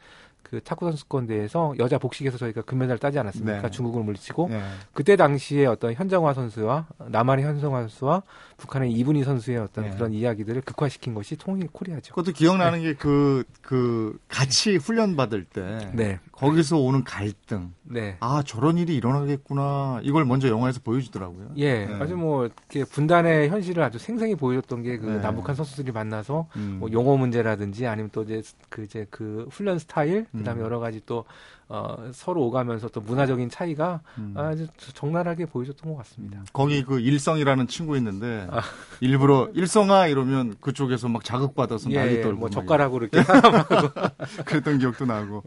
[0.50, 3.62] 그 탁구 선수권 대회에서 여자 복식에서 저희가 금메달 따지 않았습니까?
[3.62, 3.70] 네.
[3.70, 4.62] 중국을 물리치고 네.
[4.94, 8.24] 그때 당시에 어떤 현정화 선수와 남한의 현정화 선수와
[8.58, 9.92] 북한의 이분희 선수의 어떤 네.
[9.92, 12.14] 그런 이야기들을 극화시킨 것이 통일 코리아죠.
[12.14, 12.86] 그것도 기억나는 네.
[12.94, 16.20] 게그그 그 같이 훈련 받을 때 네.
[16.32, 17.74] 거기서 오는 갈등.
[17.84, 18.18] 네.
[18.20, 20.02] 아 저런 일이 일어나겠구나.
[20.04, 21.52] 이걸 먼저 영화에서 보여주더라고요.
[21.58, 21.94] 예, 네.
[22.00, 25.18] 아주 뭐 이렇게 분단의 현실을 아주 생생히 보여줬던 게그 네.
[25.20, 26.78] 남북한 선수들이 만나서 음.
[26.80, 30.66] 뭐 용어 문제라든지 아니면 또 이제 그 이제 그 훈련 스타일 그다음에 음.
[30.66, 31.26] 여러 가지 또
[31.70, 34.34] 어, 서로 오가면서 또 문화적인 차이가 음.
[34.38, 36.44] 아주 적나라하게 보여줬던 것 같습니다.
[36.54, 38.62] 거기 그 일성이라는 친구 있는데 아.
[39.02, 43.22] 일부러 일성아 이러면 그쪽에서 막 자극받아서 예, 난리 예, 떨고 뭐 젓가락으로 이렇게
[44.46, 45.44] 그랬던 기억도 나고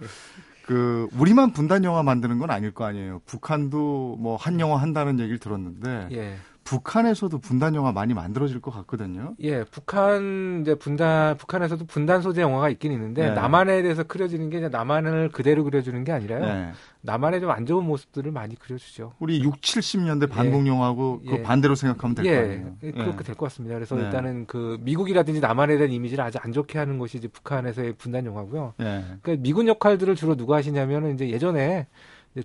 [0.66, 3.22] 그 우리만 분단 영화 만드는 건 아닐 거 아니에요.
[3.26, 6.37] 북한도 뭐 한 영화 한다는 얘기를 들었는데 예.
[6.70, 9.35] 북한에서도 분단 영화 많이 만들어질 것 같거든요.
[9.40, 13.35] 예, 북한 이제 분단 북한에서도 분단 소재 영화가 있긴 있는데 네.
[13.35, 16.44] 남한에 대해서 그려지는 게 이제 남한을 그대로 그려주는 게 아니라요.
[16.44, 16.72] 네.
[17.00, 19.14] 남한의 좀 안 좋은 모습들을 많이 그려주죠.
[19.18, 21.30] 우리 6, 70년대 반공 영화하고 예.
[21.30, 22.38] 그 반대로 생각하면 될것 예.
[22.46, 22.76] 같아요.
[22.85, 23.74] 예, 그렇게 될 것 같습니다.
[23.74, 24.04] 그래서 네.
[24.04, 28.74] 일단은 그 미국이라든지 남한에 대한 이미지를 아주 안 좋게 하는 것이 이제 북한에서의 분단 영화고요.
[28.76, 29.04] 네.
[29.22, 31.88] 그러니까 미군 역할들을 주로 누가 하시냐면은 이제 예전에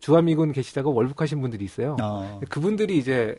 [0.02, 1.96] 주한미군 계시다가 월북하신 분들이 있어요.
[2.02, 2.40] 어.
[2.50, 3.36] 그분들이 이제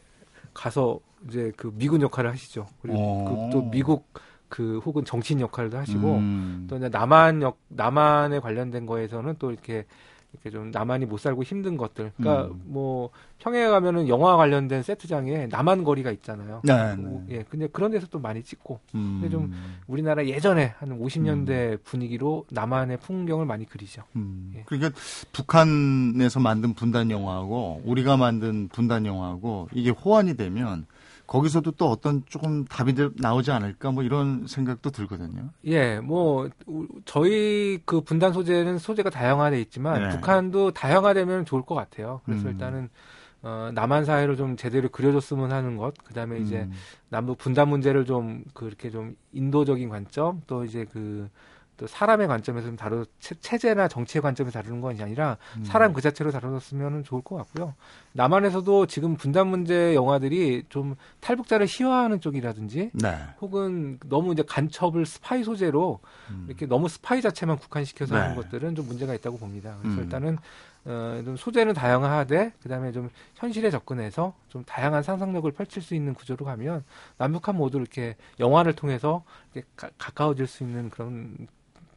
[0.57, 2.67] 가서 이제 그 미군 역할을 하시죠.
[2.81, 3.49] 그리고 어.
[3.51, 4.09] 그또 미국
[4.49, 6.67] 그 혹은 정치인 역할도 하시고 음.
[6.69, 9.85] 또 이제 남한 역 남한에 관련된 거에서는 또 이렇게
[10.33, 12.13] 이렇게 좀 남한이 못 살고 힘든 것들.
[12.17, 12.63] 그러니까 음.
[12.65, 16.61] 뭐 평양에 가면은 영화 관련된 세트장에 남한 거리가 있잖아요.
[16.65, 17.37] 네, 뭐, 네.
[17.37, 17.45] 예.
[17.49, 18.81] 근데 그런 데서 또 많이 찍고.
[18.95, 19.19] 음.
[19.21, 19.53] 근데 좀
[19.87, 21.79] 우리나라 예전에 한 50년대 음.
[21.85, 24.03] 분위기로 남한의 풍경을 많이 그리죠.
[24.17, 24.53] 음.
[24.57, 24.63] 예.
[24.67, 24.91] 그러니까
[25.33, 30.87] 북한에서 만든 분단 영화하고 우리가 만든 분단 영화하고 이게 호환이 되면
[31.27, 35.51] 거기서도 또 어떤 조금 답이 나오지 않을까 뭐 이런 생각도 들거든요.
[35.65, 36.49] 예, 뭐
[37.05, 40.09] 저희 그 분단 소재는 소재가 다양화돼 있지만 네.
[40.11, 42.21] 북한도 다양화되면 좋을 것 같아요.
[42.25, 42.53] 그래서 음.
[42.53, 42.89] 일단은
[43.43, 46.73] 어, 남한 사회를 좀 제대로 그려줬으면 하는 것, 그 다음에 이제 음.
[47.11, 51.29] 남북 분단 문제를 좀 그렇게 좀 인도적인 관점, 또 이제 그
[51.77, 55.65] 또 사람의 관점에서 좀 다루 체제나 정치의 관점에서 다루는 것이 아니라 음.
[55.65, 57.75] 사람 그 자체로 다루었으면 좋을 것 같고요.
[58.13, 63.19] 남한에서도 지금 분단 문제 영화들이 좀 탈북자를 희화하는 쪽이라든지 네.
[63.41, 66.45] 혹은 너무 이제 간첩을 스파이 소재로 음.
[66.49, 68.21] 이렇게 너무 스파이 자체만 국한시켜서 네.
[68.21, 69.77] 하는 것들은 좀 문제가 있다고 봅니다.
[69.81, 70.03] 그래서 음.
[70.05, 70.39] 일단은
[70.87, 76.45] 어, 좀 소재는 다양하되 그다음에 좀 현실에 접근해서 좀 다양한 상상력을 펼칠 수 있는 구조로
[76.45, 76.85] 가면
[77.19, 81.49] 남북한 모두 이렇게 영화를 통해서 이렇게 가, 가까워질 수 있는 그런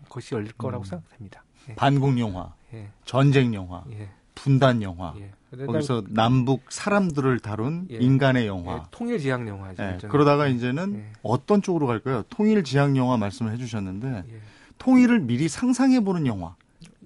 [0.09, 0.85] 것이 열릴 거라고 음.
[0.85, 1.43] 생각됩니다.
[1.69, 1.75] 예.
[1.75, 2.89] 반공 영화, 예.
[3.05, 4.09] 전쟁 영화, 예.
[4.35, 5.13] 분단 영화.
[5.17, 5.31] 예.
[5.65, 7.97] 거기서 남북 사람들을 다룬 예.
[7.97, 8.75] 인간의 영화.
[8.75, 9.81] 예, 통일 지향 영화죠.
[9.81, 9.97] 예.
[10.09, 12.23] 그러다가 이제는 어떤 쪽으로 갈까요?
[12.29, 14.25] 통일 지향 영화 말씀을 해주셨는데
[14.77, 16.55] 통일을 미리 상상해 보는 영화.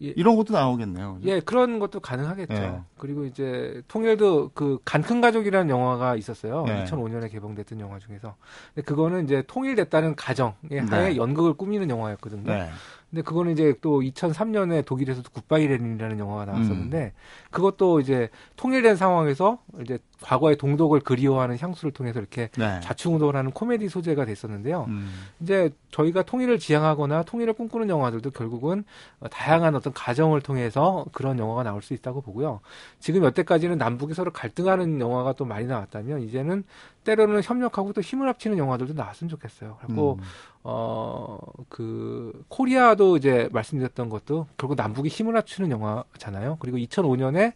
[0.04, 0.14] 예.
[0.16, 1.20] 이런 것도 나오겠네요.
[1.24, 2.54] 예, 그런 것도 가능하겠죠.
[2.54, 2.80] 예.
[2.98, 6.66] 그리고 이제 통일도 그 간큰 가족이라는 영화가 있었어요.
[6.68, 6.84] 예.
[6.86, 8.36] 2005년에 개봉됐던 영화 중에서.
[8.74, 10.80] 근데 그거는 이제 통일됐다는 가정의 네.
[10.80, 12.44] 하에 연극을 꾸미는 영화였거든요.
[12.52, 12.70] 네.
[13.10, 17.12] 근데 그거는 이제 또 2003년에 독일에서도 굿바이 레닌이라는 영화가 나왔었는데 음.
[17.52, 22.80] 그것도 이제 통일된 상황에서 이제 과거의 동독을 그리워하는 향수를 통해서 이렇게 네.
[22.82, 24.86] 좌충우돌 하는 코미디 소재가 됐었는데요.
[24.88, 25.12] 음.
[25.42, 28.84] 이제 저희가 통일을 지향하거나 통일을 꿈꾸는 영화들도 결국은
[29.32, 32.60] 다양한 어떤 가정을 통해서 그런 영화가 나올 수 있다고 보고요.
[33.00, 36.64] 지금 여태까지는 남북이 서로 갈등하는 영화가 또 많이 나왔다면 이제는
[37.04, 39.78] 때로는 협력하고 또 힘을 합치는 영화들도 나왔으면 좋겠어요.
[39.82, 40.24] 그리고 음.
[40.66, 46.58] 어그 코리아도 이제 말씀드렸던 것도 결국 남북이 힘을 합치는 영화잖아요.
[46.60, 47.54] 그리고 2005년에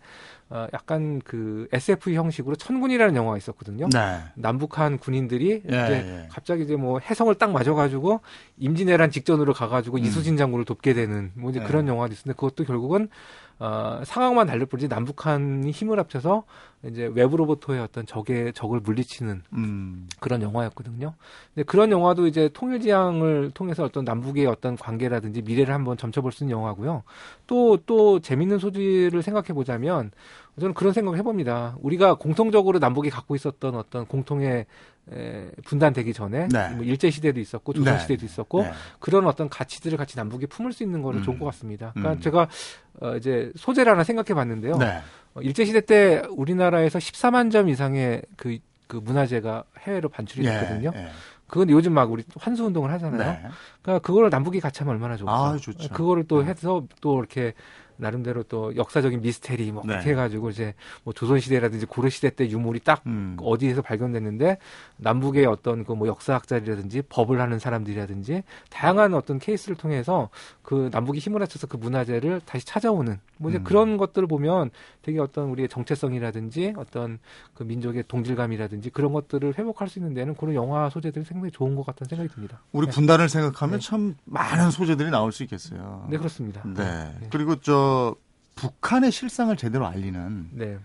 [0.50, 3.90] 어, 약간 그 SF 형식으로 천군이라는 영화가 있었거든요.
[3.90, 4.20] 네.
[4.36, 6.28] 남북한 군인들이 예, 이제 예.
[6.32, 8.22] 갑자기 이제 뭐 해성을 딱 맞아가지고
[8.58, 10.04] 임진왜란 직전으로 가가지고 음.
[10.04, 11.66] 이수진 장군을 돕게 되는 뭐 이제 예.
[11.66, 13.10] 그런 영화도 있었는데 그것도 결국은
[13.60, 16.44] 어, 상황만 달릴 뿐이지 남북한이 힘을 합쳐서
[16.86, 20.08] 이제 외부로부터의 어떤 적의 적을 물리치는 음.
[20.20, 21.13] 그런 영화였거든요.
[21.54, 26.56] 근데 그런 영화도 이제 통일지향을 통해서 어떤 남북의 어떤 관계라든지 미래를 한번 점쳐볼 수 있는
[26.56, 27.04] 영화고요.
[27.48, 30.12] 또또 또 재밌는 소지를 생각해 보자면
[30.60, 31.78] 저는 그런 생각을 해봅니다.
[31.82, 34.66] 우리가 공통적으로 남북이 갖고 있었던 어떤 공통의
[35.10, 36.70] 에, 분단되기 전에 네.
[36.70, 38.00] 뭐 일제 시대도 있었고 조선 네.
[38.00, 38.72] 시대도 있었고 네.
[39.00, 41.24] 그런 어떤 가치들을 같이 남북이 품을 수 있는 거는 음.
[41.24, 41.92] 좋은 것 같습니다.
[41.94, 42.22] 그러니까 음.
[42.22, 42.48] 제가
[43.00, 44.78] 어, 이제 소재를 하나 생각해 봤는데요.
[45.38, 45.39] 네.
[45.39, 50.91] 어, 일제 시대 때 우리나라에서 14만 점 이상의 그, 그 문화재가 해외로 반출이 예, 됐거든요.
[50.95, 51.08] 예, 예.
[51.47, 53.32] 그건 요즘 막 우리 환수 운동을 하잖아요.
[53.32, 53.47] 네.
[53.82, 55.34] 그러니까 그거를 남북이 같이 하면 얼마나 좋을까.
[55.34, 55.93] 아, 좋죠.
[55.93, 56.50] 그거를 또 네.
[56.50, 57.54] 해서 또 이렇게
[57.95, 60.12] 나름대로 또 역사적인 미스테리 뭐 이렇게 네.
[60.12, 60.73] 해가지고 이제
[61.04, 63.38] 뭐 조선 시대라든지 고려 시대 때 유물이 딱 음.
[63.39, 64.58] 어디에서 발견됐는데
[64.97, 70.30] 남북의 어떤 그 뭐 역사학자라든지 법을 하는 사람들이라든지 다양한 어떤 케이스를 통해서
[70.62, 73.63] 그 남북이 힘을 합쳐서 그 문화재를 다시 찾아오는 뭐 이제 음.
[73.63, 74.71] 그런 것들을 보면
[75.02, 77.19] 되게 어떤 우리의 정체성이라든지 어떤
[77.54, 81.86] 그 민족의 동질감이라든지 그런 것들을 회복할 수 있는 데는 그런 영화 소재들이 상당히 좋은 것
[81.86, 82.62] 같다는 생각이 듭니다.
[82.71, 82.93] 우리 네.
[82.93, 83.86] 분단을 생각하면 네.
[83.86, 86.08] 참 많은 소재들이 나올 수 있겠어요.
[86.10, 86.63] 네 그렇습니다.
[86.65, 87.13] 네.
[87.19, 87.28] 네.
[87.32, 88.15] 그리고 저
[88.56, 90.78] 북한의 실상을 제대로 알리는 네.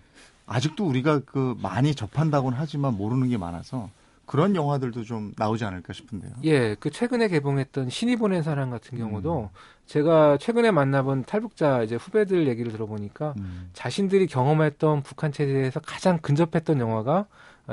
[0.45, 3.89] 아직도 우리가 그 많이 접한다고는 하지만 모르는 게 많아서
[4.25, 6.31] 그런 영화들도 좀 나오지 않을까 싶은데요.
[6.45, 9.57] 예, 그 최근에 개봉했던 신이 보낸 사랑 같은 경우도 음.
[9.85, 13.69] 제가 최근에 만나본 탈북자 이제 후배들 얘기를 들어보니까 음.
[13.73, 17.27] 자신들이 경험했던 북한 체제에서 가장 근접했던 영화가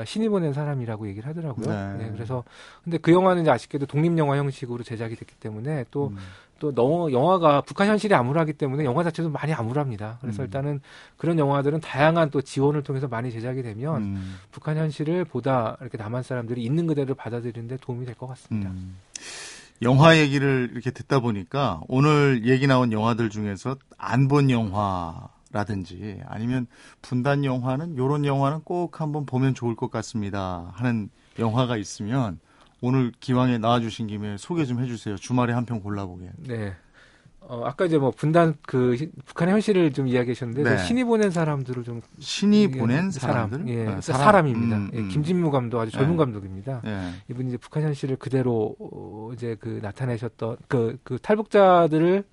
[0.05, 1.67] 신이 보낸 사람이라고 얘기를 하더라고요.
[1.67, 1.97] 네.
[1.97, 2.43] 네 그래서
[2.83, 6.17] 근데 그 영화는 이제 아쉽게도 독립 영화 형식으로 제작이 됐기 때문에 또 음.
[6.61, 10.19] 또 너무 영화가 북한 현실이 암울하기 때문에 영화 자체도 많이 암울합니다.
[10.21, 10.45] 그래서 음.
[10.45, 10.79] 일단은
[11.17, 14.35] 그런 영화들은 다양한 또 지원을 통해서 많이 제작이 되면 음.
[14.51, 18.69] 북한 현실을 보다 이렇게 남한 사람들이 있는 그대로 받아들이는데 도움이 될 것 같습니다.
[18.69, 18.97] 음.
[19.81, 26.67] 영화 얘기를 이렇게 듣다 보니까 오늘 얘기 나온 영화들 중에서 안 본 영화 라든지 아니면
[27.01, 32.39] 분단 영화는 요런 영화는 꼭 한번 보면 좋을 것 같습니다 하는 영화가 있으면
[32.81, 35.15] 오늘 기왕에 나와주신 김에 소개 좀 해주세요.
[35.17, 36.29] 주말에 한 편 골라보게.
[36.47, 36.73] 네.
[37.43, 40.77] 어, 아까 이제 뭐 분단 그 북한의 현실을 좀 이야기하셨는데 네.
[40.77, 44.47] 신이 보낸 사람들을 좀 신이 보낸 사람들 사람, 예 아, 사람.
[44.47, 45.05] 입니다 음, 예, 음.
[45.05, 46.17] 예, 김진무 감독 아주 젊은 네.
[46.17, 46.81] 감독입니다.
[46.83, 47.11] 네.
[47.29, 52.23] 이분이 이제 북한 현실을 그대로 어, 이제 그 나타내셨던 그, 그 탈북자들을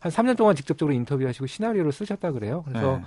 [0.00, 2.64] 한 3년 동안 직접적으로 인터뷰하시고 시나리오를 쓰셨다 그래요.
[2.66, 3.04] 그래서 네.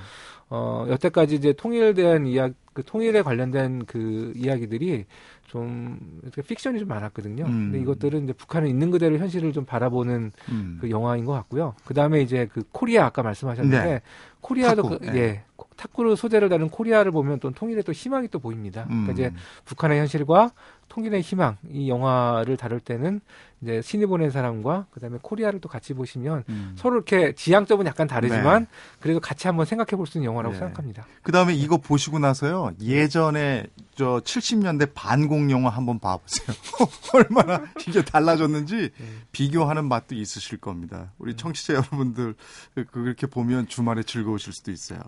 [0.49, 5.05] 어 여태까지 이제 통일에 대한 이야기 그 통일에 관련된 그 이야기들이
[5.53, 5.99] 좀
[6.47, 7.45] 픽션이 좀 많았거든요.
[7.45, 7.71] 음.
[7.71, 10.77] 근데 이것들은 이제 북한은 있는 그대로 현실을 좀 바라보는 음.
[10.81, 11.75] 그 영화인 것 같고요.
[11.85, 14.01] 그 다음에 이제 그 코리아 아까 말씀하셨는데 네.
[14.43, 15.17] 코리아도 탁구, 그, 네.
[15.17, 15.43] 예
[15.75, 18.83] 탁구로 소재를 다룬 코리아를 보면 또 통일의 또 희망이 또 보입니다.
[18.83, 19.15] 그러니까 음.
[19.15, 20.51] 그러니까 이제 북한의 현실과
[20.89, 23.21] 통일의 희망 이 영화를 다룰 때는
[23.61, 26.75] 이제 신이 보낸 사람과 그다음에 코리아를 또 같이 보시면 음.
[26.77, 28.67] 서로 이렇게 지향점은 약간 다르지만 네.
[28.99, 30.59] 그래도 같이 한번 생각해 볼 수 있는 영화라고 네.
[30.59, 31.05] 생각합니다.
[31.23, 32.71] 그다음에 이거 보시고 나서요.
[32.81, 36.47] 예전에 저 70년대 반공 영화 한번 봐 보세요.
[37.13, 39.05] 얼마나 이게 달라졌는지 네.
[39.31, 41.13] 비교하는 맛도 있으실 겁니다.
[41.17, 41.37] 우리 음.
[41.37, 42.35] 청취자 여러분들
[42.75, 44.99] 그, 그렇게 보면 주말에 즐거 우실 수도 있어요.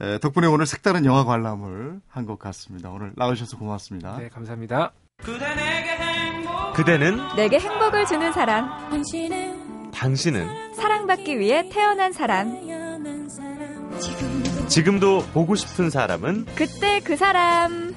[0.00, 2.90] 에, 덕분에 오늘 색다른 영화 관람을 한 것 같습니다.
[2.90, 4.16] 오늘 나오셔서 고맙습니다.
[4.18, 4.92] 네, 감사합니다.
[6.74, 8.68] 그대는 내게 행복을 주는 사람.
[9.92, 12.56] 당신은 사랑받기 위해 태어난 사람.
[14.68, 17.94] 지금도 보고 싶은 사람은 그때 그 사람.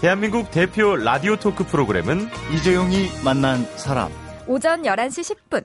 [0.00, 4.10] 대한민국 대표 라디오 토크 프로그램은 이재용이 만난 사람.
[4.46, 5.64] 오전 11시 10분.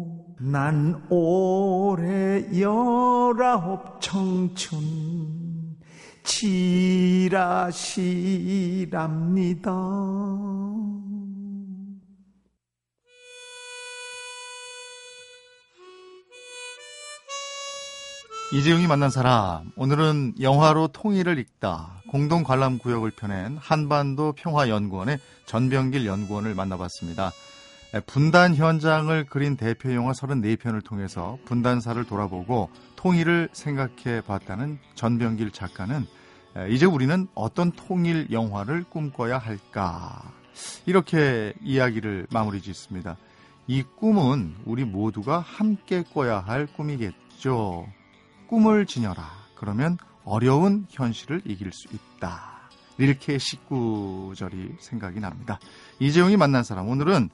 [0.43, 5.77] 난 올해 열아홉 청춘
[6.23, 7.71] 지라시랍니다.
[18.53, 26.55] 이재용이 만난 사람 오늘은 영화로 통일을 읽다 공동 관람 구역을 펴낸 한반도 평화연구원의 전병길 연구원을
[26.55, 27.31] 만나봤습니다.
[27.99, 36.05] 분단 현장을 그린 대표 영화 34편을 통해서 분단사를 돌아보고 통일을 생각해 봤다는 전병길 작가는
[36.69, 40.31] 이제 우리는 어떤 통일 영화를 꿈꿔야 할까
[40.85, 43.17] 이렇게 이야기를 마무리 짓습니다.
[43.67, 47.87] 이 꿈은 우리 모두가 함께 꿔야 할 꿈이겠죠.
[48.47, 49.29] 꿈을 지녀라.
[49.55, 52.69] 그러면 어려운 현실을 이길 수 있다.
[52.97, 55.59] 이렇게 19절이 생각이 납니다.
[55.99, 57.29] 이재용이 만난 사람 오늘은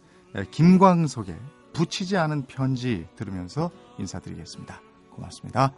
[0.51, 1.35] 김광석의
[1.73, 4.81] 붙이지 않은 편지 들으면서 인사드리겠습니다.
[5.11, 5.73] 고맙습니다.